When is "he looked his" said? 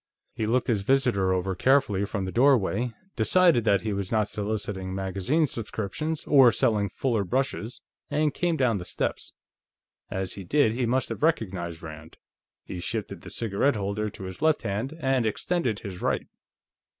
0.33-0.81